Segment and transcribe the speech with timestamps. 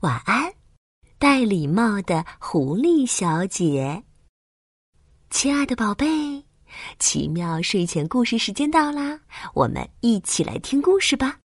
[0.00, 0.54] 晚安，
[1.18, 4.04] 戴礼帽的狐狸小姐。
[5.28, 6.44] 亲爱的宝贝，
[7.00, 9.18] 奇妙睡前故事时间到啦，
[9.54, 11.40] 我们一起来听故事吧。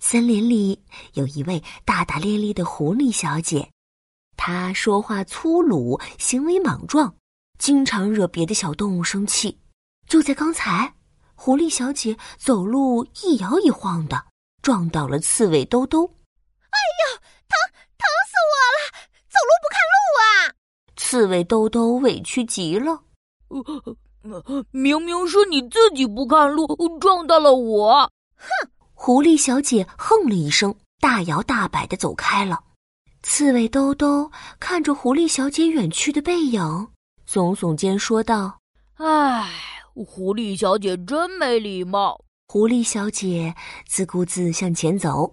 [0.00, 0.82] 森林里
[1.12, 3.70] 有一位大大咧咧的狐狸小姐，
[4.38, 7.14] 她说话粗鲁，行为莽撞，
[7.58, 9.60] 经常惹别的小动物生气。
[10.06, 10.94] 就在刚才，
[11.34, 14.24] 狐狸小姐走路一摇一晃的，
[14.62, 16.06] 撞到了刺猬兜兜。
[16.06, 17.58] 哎呀，疼
[17.98, 18.78] 疼死我了！
[19.28, 20.54] 走路不看路啊！
[21.10, 23.00] 刺猬兜兜委屈极了。
[23.48, 26.66] 呃，明明是你自己不看路，
[27.00, 28.12] 撞到了我。
[28.36, 28.70] 哼！
[28.92, 32.62] 狐狸小姐哼了一声，大摇大摆的走开了。
[33.22, 36.60] 刺猬兜兜看着狐狸小姐远去的背影，
[37.26, 38.60] 耸耸肩说道
[39.00, 39.50] ：“唉，
[39.94, 43.54] 狐狸小姐真没礼貌。”狐狸小姐
[43.86, 45.32] 自顾自向前走。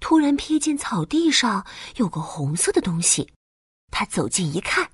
[0.00, 1.64] 突然瞥见草地上
[1.94, 3.32] 有个红色的东西，
[3.92, 4.90] 她走近一看，啊，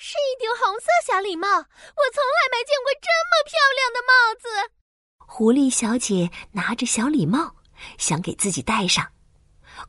[0.00, 1.48] 是一顶红色小礼帽。
[1.48, 4.70] 我从来没见过这么漂亮的帽子。
[5.18, 7.56] 狐狸小姐拿着小礼帽，
[7.98, 9.04] 想给自己戴上，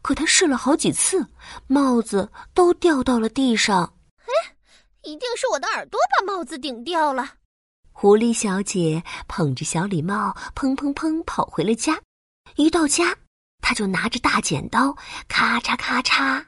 [0.02, 1.28] 可她试了好几次，
[1.68, 3.94] 帽子都掉到了地上。
[4.22, 4.56] 哎，
[5.04, 7.36] 一定是我的耳朵把帽子顶掉了。
[7.92, 12.02] 狐狸小姐捧着小礼帽，砰砰砰跑回了家。
[12.56, 13.16] 一到家。
[13.62, 14.96] 她就拿着大剪刀，
[15.28, 16.44] 咔嚓咔嚓，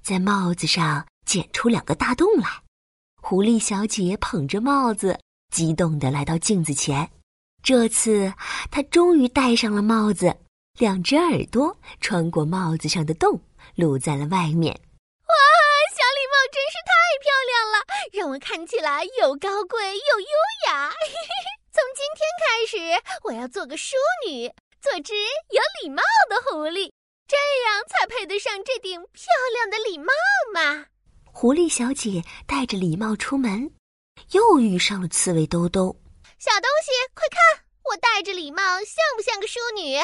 [0.00, 2.48] 在帽子上剪出两个大洞来。
[3.30, 5.16] 狐狸小姐捧着帽子，
[5.54, 7.08] 激动地来到镜子前。
[7.62, 8.34] 这次
[8.72, 10.36] 她终于戴上了帽子，
[10.80, 13.40] 两只耳朵穿过帽子上的洞，
[13.76, 14.74] 露在了外面。
[14.74, 15.36] 哇，
[15.94, 16.90] 小礼帽真是太
[17.22, 17.78] 漂亮了，
[18.18, 20.90] 让我看起来又高贵又优雅。
[21.70, 23.94] 从今天开始，我要做个淑
[24.26, 24.48] 女。
[24.82, 26.90] 做只有礼貌的狐狸，
[27.28, 30.12] 这样才配得上这顶漂亮的礼帽
[30.52, 30.86] 嘛！
[31.32, 33.70] 狐狸小姐戴着礼帽出门，
[34.32, 35.94] 又遇上了刺猬兜兜。
[36.38, 39.96] 小东西，快看，我戴着礼帽像不像个淑女？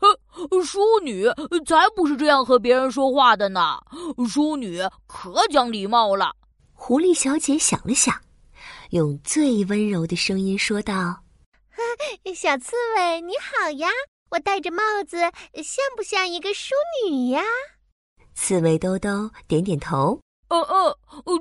[0.00, 1.26] 嗯，淑女
[1.66, 3.78] 才不是这样和别人说话的呢！
[4.28, 6.34] 淑女可讲礼貌了。
[6.72, 8.18] 狐狸小姐想了想，
[8.90, 11.22] 用最温柔的声音说道。
[12.34, 13.88] 小刺猬你好呀，
[14.30, 16.74] 我戴着帽子像不像一个淑
[17.06, 17.42] 女呀？
[18.34, 20.98] 刺猬兜兜点点头，呃呃，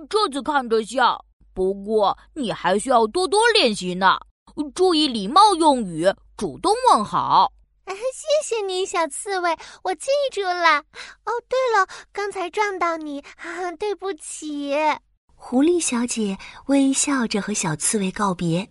[0.10, 1.18] 这次看着像，
[1.54, 4.18] 不过你还需要多多练习呢。
[4.76, 6.06] 注意礼貌用语，
[6.38, 7.52] 主动问好。
[7.88, 10.80] 谢谢你，小刺猬，我记住了。
[10.80, 13.24] 哦，对了，刚才撞到你，
[13.80, 14.74] 对不起。
[15.36, 16.38] 狐狸小姐
[16.68, 18.70] 微笑着和小刺猬告别。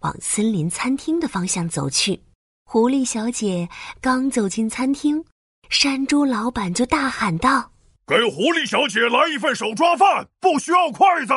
[0.00, 2.22] 往森林餐厅的方向走去。
[2.64, 3.68] 狐狸小姐
[4.00, 5.24] 刚走进餐厅，
[5.72, 7.72] 山猪老板就大喊道
[8.06, 11.32] ：“给狐狸小姐来一份手抓饭，不需要筷子。”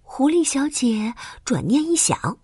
[0.00, 1.12] 狐狸小姐
[1.44, 2.38] 转念一想，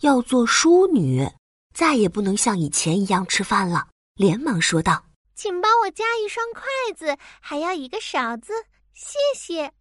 [0.00, 1.28] 要做淑女，
[1.74, 5.04] 再也不能像以前一样吃饭了，连忙说道
[5.34, 6.62] ：“请帮我加一双筷
[6.96, 8.52] 子，还要一个勺子，
[8.94, 9.72] 谢谢。”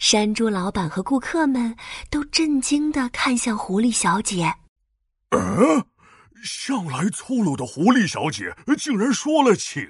[0.00, 1.76] 山猪老板和顾客们
[2.10, 4.52] 都震惊的看向狐狸小姐。
[5.30, 5.84] 嗯，
[6.46, 9.82] 向来粗鲁的狐狸小姐竟然说了请，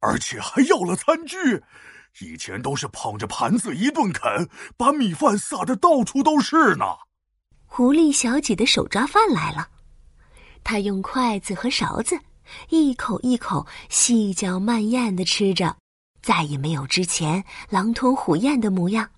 [0.00, 1.62] 而且还要了餐具。
[2.20, 6.84] 以前都是捧着盘子一顿啃，把米饭撒的到处都是呢。
[7.64, 9.68] 狐狸小姐的手抓饭来了，
[10.62, 12.18] 她用筷子和勺子
[12.68, 15.76] 一口一口细嚼慢咽的吃着，
[16.22, 19.10] 再也没有之前狼吞虎咽的模样。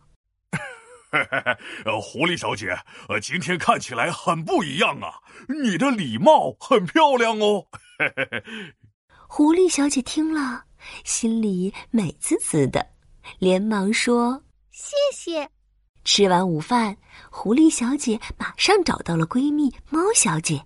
[1.84, 2.76] 呃，狐狸小姐，
[3.08, 5.20] 呃，今天看起来很不一样啊！
[5.48, 7.66] 你的礼帽很漂亮哦。
[9.28, 10.64] 狐狸小姐听了，
[11.04, 12.86] 心里美滋滋的，
[13.38, 15.48] 连忙说：“谢谢。”
[16.04, 16.96] 吃完午饭，
[17.30, 20.62] 狐狸小姐马上找到了闺蜜猫小姐，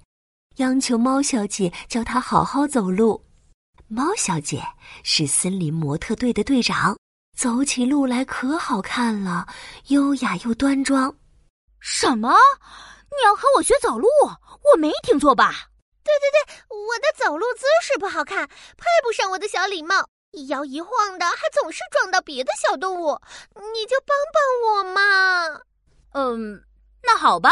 [0.56, 3.24] 央求猫小姐教她好好走路。
[3.88, 4.62] 猫小姐
[5.02, 6.96] 是森林模特队的队长。
[7.36, 9.46] 走起路来可好看了，
[9.88, 11.14] 优雅又端庄。
[11.78, 12.34] 什么？
[13.10, 14.08] 你要和我学走路？
[14.22, 15.52] 我没听错吧？
[16.04, 23.18] 对对对，我的走路姿势不好看，配不上我的小礼帽，一摇一晃的，还总是撞到别的小动物。
[23.54, 25.60] 你就帮帮我嘛！
[26.12, 26.62] 嗯，
[27.02, 27.50] 那好吧。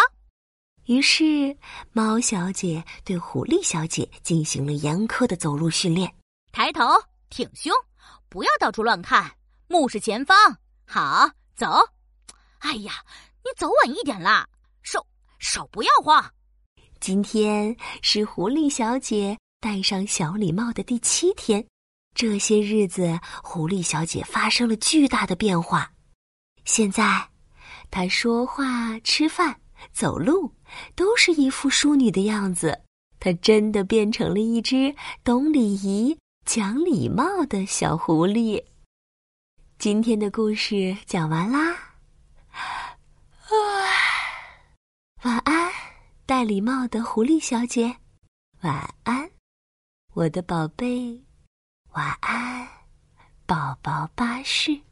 [0.86, 1.56] 于是，
[1.92, 6.12] 猫小姐对狐狸小姐进行了严苛的走路训练：
[6.52, 6.84] 抬头，
[7.30, 7.72] 挺胸，
[8.28, 9.30] 不要到处乱看。
[9.70, 10.34] 目视前方，
[10.86, 11.66] 好走。
[12.60, 12.92] 哎呀，
[13.44, 14.48] 你走稳一点啦，
[14.82, 15.06] 手
[15.38, 16.32] 手不要晃。
[17.00, 21.64] 今天是狐狸小姐戴上小礼帽的第七天，
[22.14, 25.92] 这些日子，狐狸小姐发生了巨大的变化。
[26.64, 27.28] 现在，
[27.90, 29.60] 她说话、吃饭、
[29.92, 30.50] 走路，
[30.96, 32.80] 都是一副淑女的样子。
[33.20, 38.64] 她真的变成了一只懂礼仪、讲礼貌的小狐狸。
[39.78, 41.70] 今天的故事讲完啦，
[42.50, 42.98] 啊，
[45.22, 45.72] 晚安，
[46.26, 47.96] 戴礼帽的狐狸小姐，
[48.62, 49.30] 晚安，
[50.14, 51.22] 我的宝贝，
[51.92, 52.68] 晚安，
[53.46, 54.87] 宝宝巴士。